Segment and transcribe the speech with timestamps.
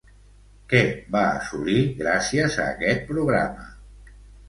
[0.73, 0.81] Què
[1.17, 3.73] va assolir gràcies a aquest programa?